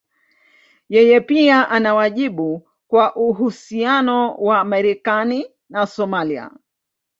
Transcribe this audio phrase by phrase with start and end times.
[0.89, 6.51] Yeye pia ana wajibu kwa uhusiano wa Marekani na Somalia.